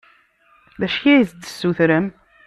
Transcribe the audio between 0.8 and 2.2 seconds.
acu i as-d-tessutrem?